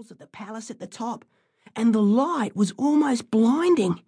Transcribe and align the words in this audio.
walls 0.00 0.10
of 0.10 0.16
the 0.16 0.26
palace 0.28 0.70
at 0.70 0.78
the 0.78 0.86
top, 0.86 1.26
and 1.76 1.94
the 1.94 2.00
light 2.00 2.56
was 2.56 2.72
almost 2.78 3.30
blinding. 3.30 4.00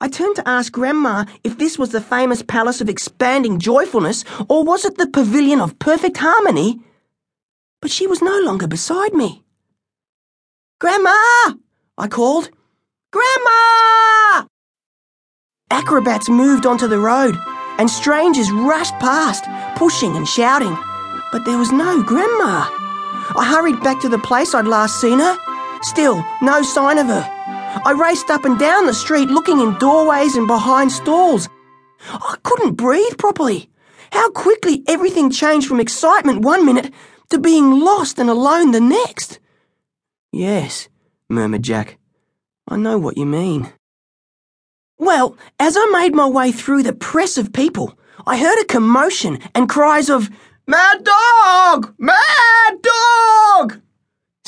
I 0.00 0.08
turned 0.08 0.34
to 0.34 0.48
ask 0.48 0.72
Grandma 0.72 1.26
if 1.44 1.58
this 1.58 1.78
was 1.78 1.90
the 1.90 2.00
famous 2.00 2.42
palace 2.42 2.80
of 2.80 2.88
expanding 2.88 3.60
joyfulness, 3.60 4.24
or 4.48 4.64
was 4.64 4.84
it 4.84 4.98
the 4.98 5.06
pavilion 5.06 5.60
of 5.60 5.78
perfect 5.78 6.16
harmony? 6.16 6.80
But 7.80 7.92
she 7.92 8.08
was 8.08 8.20
no 8.20 8.36
longer 8.40 8.66
beside 8.66 9.14
me. 9.14 9.44
Grandma! 10.80 11.54
I 11.96 12.08
called. 12.10 12.50
Grandma! 13.12 14.48
Acrobats 15.70 16.28
moved 16.28 16.66
onto 16.66 16.88
the 16.88 16.98
road, 16.98 17.36
and 17.78 17.88
strangers 17.88 18.50
rushed 18.50 18.98
past, 18.98 19.44
pushing 19.78 20.16
and 20.16 20.26
shouting. 20.26 20.76
But 21.30 21.44
there 21.44 21.58
was 21.58 21.70
no 21.70 22.02
Grandma. 22.02 22.81
I 23.36 23.44
hurried 23.48 23.80
back 23.82 24.00
to 24.02 24.08
the 24.08 24.18
place 24.18 24.54
I'd 24.54 24.66
last 24.66 25.00
seen 25.00 25.18
her. 25.18 25.38
Still, 25.82 26.24
no 26.42 26.62
sign 26.62 26.98
of 26.98 27.06
her. 27.06 27.28
I 27.84 27.92
raced 27.92 28.30
up 28.30 28.44
and 28.44 28.58
down 28.58 28.86
the 28.86 28.94
street 28.94 29.28
looking 29.28 29.60
in 29.60 29.78
doorways 29.78 30.36
and 30.36 30.46
behind 30.46 30.92
stalls. 30.92 31.48
I 32.08 32.36
couldn't 32.42 32.74
breathe 32.74 33.16
properly. 33.18 33.70
How 34.12 34.30
quickly 34.30 34.82
everything 34.86 35.30
changed 35.30 35.66
from 35.66 35.80
excitement 35.80 36.42
one 36.42 36.66
minute 36.66 36.92
to 37.30 37.38
being 37.38 37.80
lost 37.80 38.18
and 38.18 38.28
alone 38.28 38.72
the 38.72 38.80
next. 38.80 39.38
Yes, 40.30 40.88
murmured 41.28 41.62
Jack. 41.62 41.98
I 42.68 42.76
know 42.76 42.98
what 42.98 43.16
you 43.16 43.26
mean. 43.26 43.72
Well, 44.98 45.36
as 45.58 45.76
I 45.76 45.86
made 45.86 46.14
my 46.14 46.26
way 46.26 46.52
through 46.52 46.82
the 46.82 46.92
press 46.92 47.38
of 47.38 47.52
people, 47.52 47.98
I 48.26 48.36
heard 48.38 48.60
a 48.60 48.66
commotion 48.66 49.38
and 49.54 49.68
cries 49.68 50.10
of, 50.10 50.30
Mad 50.66 51.04
dog! 51.04 51.94
Mad! 51.98 52.31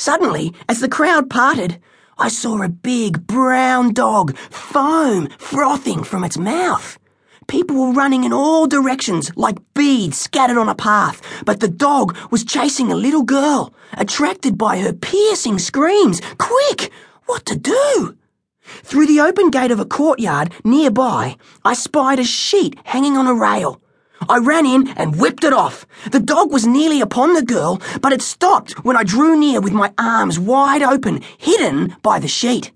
Suddenly, 0.05 0.53
as 0.69 0.81
the 0.81 0.87
crowd 0.87 1.31
parted, 1.31 1.79
I 2.19 2.27
saw 2.27 2.61
a 2.61 2.69
big 2.69 3.25
brown 3.25 3.91
dog, 3.91 4.37
foam 4.37 5.29
frothing 5.39 6.03
from 6.03 6.23
its 6.23 6.37
mouth. 6.37 6.99
People 7.47 7.77
were 7.77 7.91
running 7.91 8.23
in 8.23 8.31
all 8.31 8.67
directions 8.67 9.31
like 9.35 9.57
beads 9.73 10.19
scattered 10.19 10.59
on 10.59 10.69
a 10.69 10.75
path, 10.75 11.23
but 11.43 11.59
the 11.59 11.67
dog 11.67 12.15
was 12.29 12.45
chasing 12.45 12.91
a 12.91 12.95
little 12.95 13.23
girl, 13.23 13.73
attracted 13.93 14.59
by 14.59 14.77
her 14.77 14.93
piercing 14.93 15.57
screams. 15.57 16.21
Quick! 16.37 16.91
What 17.25 17.43
to 17.47 17.55
do? 17.55 18.15
Through 18.61 19.07
the 19.07 19.21
open 19.21 19.49
gate 19.49 19.71
of 19.71 19.79
a 19.79 19.85
courtyard 19.85 20.53
nearby, 20.63 21.35
I 21.63 21.73
spied 21.73 22.19
a 22.19 22.23
sheet 22.23 22.77
hanging 22.83 23.17
on 23.17 23.25
a 23.25 23.33
rail. 23.33 23.81
I 24.29 24.37
ran 24.39 24.65
in 24.65 24.87
and 24.89 25.19
whipped 25.19 25.43
it 25.43 25.53
off. 25.53 25.85
The 26.11 26.19
dog 26.19 26.51
was 26.51 26.65
nearly 26.65 27.01
upon 27.01 27.33
the 27.33 27.43
girl, 27.43 27.81
but 28.01 28.13
it 28.13 28.21
stopped 28.21 28.83
when 28.85 28.97
I 28.97 29.03
drew 29.03 29.37
near 29.37 29.61
with 29.61 29.73
my 29.73 29.93
arms 29.97 30.39
wide 30.39 30.81
open, 30.81 31.21
hidden 31.37 31.95
by 32.01 32.19
the 32.19 32.27
sheet. 32.27 32.71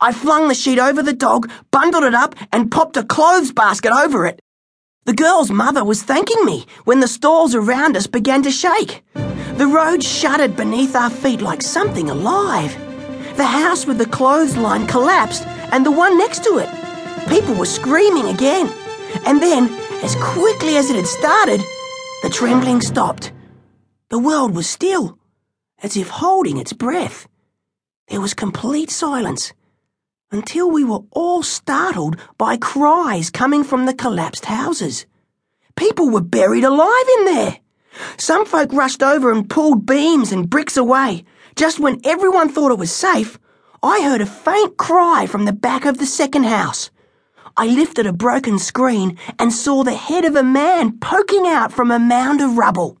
I 0.00 0.12
flung 0.12 0.48
the 0.48 0.54
sheet 0.54 0.78
over 0.78 1.02
the 1.02 1.12
dog, 1.12 1.50
bundled 1.70 2.04
it 2.04 2.14
up, 2.14 2.34
and 2.52 2.70
popped 2.70 2.96
a 2.96 3.02
clothes 3.02 3.52
basket 3.52 3.92
over 3.92 4.26
it. 4.26 4.40
The 5.04 5.14
girl's 5.14 5.50
mother 5.50 5.84
was 5.84 6.02
thanking 6.02 6.44
me 6.44 6.66
when 6.84 7.00
the 7.00 7.08
stalls 7.08 7.54
around 7.54 7.96
us 7.96 8.06
began 8.06 8.42
to 8.42 8.50
shake. 8.50 9.02
The 9.14 9.66
road 9.66 10.04
shuddered 10.04 10.54
beneath 10.54 10.94
our 10.94 11.10
feet 11.10 11.40
like 11.40 11.62
something 11.62 12.08
alive. 12.10 12.76
The 13.36 13.46
house 13.46 13.86
with 13.86 13.98
the 13.98 14.06
clothesline 14.06 14.86
collapsed, 14.86 15.44
and 15.72 15.84
the 15.84 15.90
one 15.90 16.16
next 16.16 16.44
to 16.44 16.58
it. 16.58 16.68
People 17.28 17.54
were 17.54 17.66
screaming 17.66 18.28
again. 18.28 18.72
And 19.26 19.42
then, 19.42 19.68
as 20.02 20.14
quickly 20.16 20.76
as 20.76 20.90
it 20.90 20.96
had 20.96 21.06
started, 21.06 21.60
the 22.22 22.30
trembling 22.30 22.80
stopped. 22.80 23.32
The 24.10 24.18
world 24.18 24.54
was 24.54 24.68
still, 24.68 25.18
as 25.82 25.96
if 25.96 26.08
holding 26.08 26.56
its 26.56 26.72
breath. 26.72 27.28
There 28.08 28.20
was 28.20 28.34
complete 28.34 28.90
silence 28.90 29.52
until 30.30 30.70
we 30.70 30.84
were 30.84 31.00
all 31.10 31.42
startled 31.42 32.16
by 32.36 32.56
cries 32.56 33.30
coming 33.30 33.64
from 33.64 33.86
the 33.86 33.94
collapsed 33.94 34.44
houses. 34.44 35.06
People 35.76 36.10
were 36.10 36.20
buried 36.20 36.64
alive 36.64 37.08
in 37.18 37.24
there. 37.24 37.58
Some 38.18 38.46
folk 38.46 38.72
rushed 38.72 39.02
over 39.02 39.32
and 39.32 39.48
pulled 39.48 39.86
beams 39.86 40.32
and 40.32 40.50
bricks 40.50 40.76
away. 40.76 41.24
Just 41.56 41.80
when 41.80 42.00
everyone 42.04 42.48
thought 42.48 42.72
it 42.72 42.78
was 42.78 42.92
safe, 42.92 43.38
I 43.82 44.02
heard 44.02 44.20
a 44.20 44.26
faint 44.26 44.76
cry 44.76 45.26
from 45.26 45.44
the 45.44 45.52
back 45.52 45.84
of 45.84 45.98
the 45.98 46.06
second 46.06 46.44
house. 46.44 46.90
I 47.56 47.66
lifted 47.66 48.06
a 48.06 48.12
broken 48.12 48.58
screen 48.58 49.18
and 49.38 49.52
saw 49.52 49.82
the 49.82 49.94
head 49.94 50.24
of 50.24 50.36
a 50.36 50.42
man 50.42 50.98
poking 50.98 51.46
out 51.46 51.72
from 51.72 51.90
a 51.90 51.98
mound 51.98 52.40
of 52.40 52.58
rubble. 52.58 52.98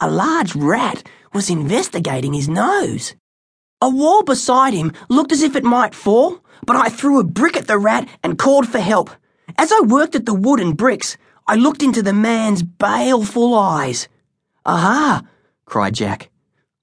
A 0.00 0.10
large 0.10 0.54
rat 0.54 1.06
was 1.32 1.50
investigating 1.50 2.32
his 2.32 2.48
nose. 2.48 3.14
A 3.80 3.88
wall 3.88 4.22
beside 4.22 4.74
him 4.74 4.92
looked 5.08 5.32
as 5.32 5.42
if 5.42 5.56
it 5.56 5.64
might 5.64 5.94
fall, 5.94 6.44
but 6.66 6.76
I 6.76 6.88
threw 6.88 7.18
a 7.18 7.24
brick 7.24 7.56
at 7.56 7.66
the 7.66 7.78
rat 7.78 8.08
and 8.22 8.38
called 8.38 8.68
for 8.68 8.80
help. 8.80 9.10
As 9.56 9.72
I 9.72 9.80
worked 9.80 10.14
at 10.14 10.26
the 10.26 10.34
wood 10.34 10.60
and 10.60 10.76
bricks, 10.76 11.16
I 11.46 11.54
looked 11.54 11.82
into 11.82 12.02
the 12.02 12.12
man's 12.12 12.62
baleful 12.62 13.54
eyes. 13.54 14.08
Aha! 14.66 15.22
cried 15.64 15.94
Jack. 15.94 16.30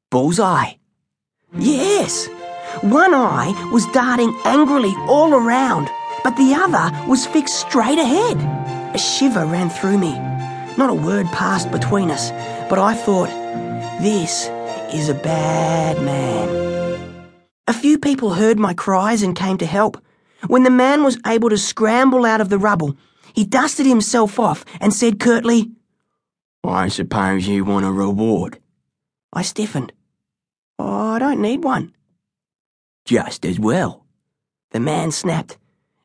Bullseye. 0.10 0.74
Yes! 1.58 2.28
One 2.82 3.14
eye 3.14 3.70
was 3.72 3.86
darting 3.88 4.36
angrily 4.46 4.94
all 5.08 5.34
around 5.34 5.90
but 6.28 6.36
the 6.36 6.54
other 6.54 6.92
was 7.08 7.26
fixed 7.26 7.58
straight 7.58 7.98
ahead. 7.98 8.36
A 8.94 8.98
shiver 8.98 9.46
ran 9.46 9.70
through 9.70 9.98
me. 9.98 10.12
Not 10.78 10.90
a 10.90 10.94
word 10.94 11.26
passed 11.28 11.72
between 11.72 12.12
us, 12.12 12.32
but 12.70 12.78
I 12.78 12.96
thought, 12.96 13.30
this 14.02 14.50
is 14.94 15.08
a 15.08 15.14
bad 15.14 16.04
man. 16.04 17.32
A 17.70 17.72
few 17.72 17.98
people 17.98 18.34
heard 18.34 18.60
my 18.60 18.74
cries 18.74 19.24
and 19.24 19.38
came 19.38 19.58
to 19.60 19.66
help. 19.66 20.04
When 20.48 20.64
the 20.64 20.70
man 20.70 21.02
was 21.02 21.18
able 21.26 21.50
to 21.50 21.58
scramble 21.58 22.26
out 22.26 22.42
of 22.42 22.50
the 22.50 22.58
rubble, 22.58 22.98
he 23.34 23.46
dusted 23.46 23.86
himself 23.86 24.38
off 24.38 24.66
and 24.82 24.94
said 24.94 25.22
curtly, 25.22 25.72
I 26.62 26.90
suppose 26.90 27.48
you 27.48 27.64
want 27.64 27.86
a 27.86 27.92
reward. 27.94 28.60
I 29.32 29.44
stiffened. 29.44 29.94
Oh, 30.78 31.12
I 31.12 31.20
don't 31.20 31.40
need 31.40 31.64
one. 31.64 31.96
Just 33.06 33.46
as 33.46 33.58
well. 33.58 34.06
The 34.72 34.82
man 34.82 35.12
snapped 35.12 35.58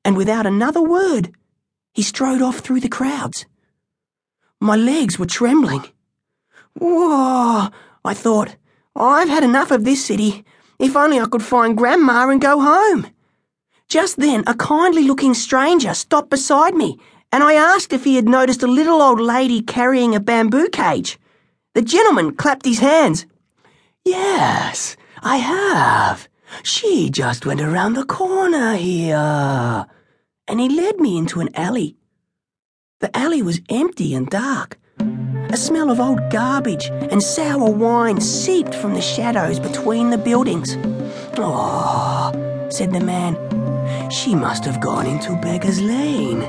and 0.05 0.17
without 0.17 0.47
another 0.47 0.83
word, 0.83 1.31
he 1.93 2.03
strode 2.03 2.43
off 2.43 2.59
through 2.59 2.81
the 2.81 2.89
crowds. 2.89 3.47
My 4.61 4.77
legs 4.77 5.19
were 5.19 5.27
trembling. 5.27 5.85
Whoa, 6.79 7.69
I 8.05 8.15
thought, 8.15 8.57
I've 8.97 9.29
had 9.29 9.45
enough 9.45 9.71
of 9.71 9.85
this 9.85 10.05
city. 10.05 10.45
If 10.79 10.97
only 10.97 11.21
I 11.21 11.27
could 11.27 11.43
find 11.43 11.77
Grandma 11.77 12.29
and 12.29 12.41
go 12.41 12.61
home. 12.61 13.07
Just 13.89 14.17
then, 14.17 14.43
a 14.47 14.55
kindly 14.55 15.05
looking 15.05 15.35
stranger 15.35 15.95
stopped 15.95 16.31
beside 16.31 16.75
me, 16.75 16.99
and 17.31 17.43
I 17.43 17.55
asked 17.55 17.93
if 17.93 18.05
he 18.05 18.17
had 18.17 18.29
noticed 18.29 18.63
a 18.63 18.67
little 18.67 19.03
old 19.03 19.21
lady 19.21 19.63
carrying 19.63 20.15
a 20.15 20.21
bamboo 20.21 20.69
cage. 20.69 21.19
The 21.75 21.83
gentleman 21.83 22.35
clapped 22.35 22.65
his 22.65 22.79
hands. 22.79 23.27
Yes, 24.05 24.97
I 25.23 25.37
have. 25.37 26.29
She 26.63 27.11
just 27.11 27.47
went 27.47 27.61
around 27.61 27.95
the 27.95 28.05
corner 28.05 28.75
here. 28.77 29.87
And 30.49 30.61
he 30.61 30.69
led 30.69 30.99
me 30.99 31.17
into 31.17 31.41
an 31.41 31.49
alley. 31.55 31.97
The 33.01 33.17
alley 33.17 33.43
was 33.43 33.61
empty 33.69 34.15
and 34.15 34.29
dark. 34.29 34.79
A 34.99 35.57
smell 35.57 35.91
of 35.91 36.01
old 36.01 36.31
garbage 36.31 36.87
and 37.11 37.23
sour 37.23 37.71
wine 37.71 38.21
seeped 38.21 38.75
from 38.75 38.95
the 38.95 39.03
shadows 39.03 39.59
between 39.59 40.11
the 40.11 40.19
buildings. 40.19 40.77
Oh, 41.37 42.33
said 42.71 42.93
the 42.93 43.01
man. 43.01 43.37
She 44.11 44.35
must 44.35 44.65
have 44.65 44.81
gone 44.81 45.07
into 45.07 45.37
Beggar's 45.37 45.81
Lane. 45.81 46.41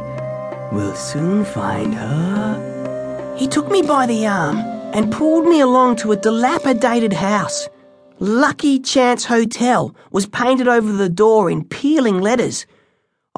We'll 0.71 0.95
soon 0.95 1.43
find 1.45 1.93
her. 1.93 3.35
He 3.37 3.47
took 3.47 3.69
me 3.69 3.81
by 3.81 4.05
the 4.05 4.27
arm 4.27 4.57
and 4.93 5.11
pulled 5.11 5.45
me 5.45 5.59
along 5.59 5.95
to 5.97 6.11
a 6.11 6.15
dilapidated 6.15 7.13
house. 7.13 7.67
Lucky 8.19 8.79
Chance 8.79 9.25
Hotel 9.25 9.95
was 10.11 10.27
painted 10.27 10.67
over 10.67 10.91
the 10.91 11.09
door 11.09 11.49
in 11.49 11.65
peeling 11.65 12.21
letters. 12.21 12.67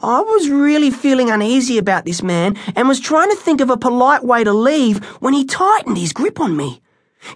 I 0.03 0.19
was 0.19 0.49
really 0.49 0.91
feeling 0.91 1.29
uneasy 1.29 1.77
about 1.77 2.03
this 2.03 2.21
man 2.21 2.57
and 2.75 2.87
was 2.87 2.99
trying 2.99 3.29
to 3.29 3.37
think 3.37 3.61
of 3.61 3.69
a 3.69 3.77
polite 3.77 4.25
way 4.25 4.43
to 4.43 4.51
leave 4.51 5.03
when 5.21 5.33
he 5.33 5.45
tightened 5.45 5.97
his 5.97 6.11
grip 6.11 6.41
on 6.41 6.57
me. 6.57 6.81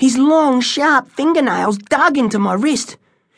His 0.01 0.17
long, 0.17 0.59
sharp 0.59 1.09
fingernails 1.09 1.77
dug 1.77 2.17
into 2.17 2.39
my 2.39 2.53
wrist. 2.53 2.97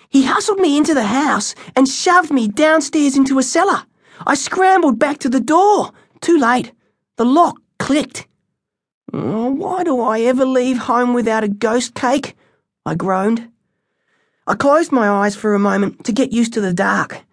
He 0.10 0.26
hustled 0.26 0.60
me 0.60 0.78
into 0.78 0.96
the 0.96 1.06
house 1.06 1.54
and 1.76 1.88
shoved 1.88 2.32
me 2.32 2.48
downstairs 2.48 3.16
into 3.16 3.38
a 3.38 3.44
cellar. 3.44 3.84
I 4.26 4.34
scrambled 4.34 4.98
back 4.98 5.20
to 5.20 5.30
the 5.30 5.40
door. 5.40 5.92
Too 6.22 6.38
late. 6.40 6.74
The 7.18 7.26
lock 7.26 7.62
clicked. 7.78 8.28
Oh, 9.14 9.52
why 9.52 9.84
do 9.84 10.02
I 10.02 10.22
ever 10.22 10.46
leave 10.46 10.80
home 10.80 11.14
without 11.14 11.44
a 11.44 11.48
ghost 11.48 11.94
cake? 11.94 12.36
I 12.84 12.96
groaned. 12.96 13.51
I 14.48 14.56
closed 14.56 14.92
my 14.92 15.08
eyes 15.08 15.36
for 15.36 15.54
a 15.54 15.60
moment 15.60 16.04
to 16.06 16.12
get 16.12 16.32
used 16.32 16.54
to 16.54 16.62
the 16.62 16.74
dark. 16.74 17.24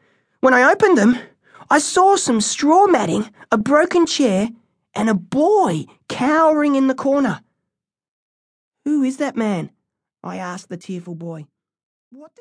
When 0.41 0.53
I 0.53 0.71
opened 0.71 0.99
them, 0.99 1.19
I 1.71 1.79
saw 1.79 2.17
some 2.17 2.41
straw 2.41 2.87
matting, 2.87 3.31
a 3.51 3.57
broken 3.57 4.07
chair, 4.07 4.51
and 4.95 5.09
a 5.09 5.15
boy 5.15 5.87
cowering 6.09 6.75
in 6.77 6.87
the 6.87 6.95
corner. 6.95 7.41
Who 8.85 9.03
is 9.03 9.17
that 9.19 9.37
man? 9.37 9.71
I 10.23 10.37
asked 10.37 10.69
the 10.69 10.77
tearful 10.77 11.15
boy. 11.15 11.47
What 12.11 12.35
does 12.35 12.37